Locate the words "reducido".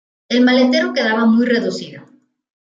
1.45-2.03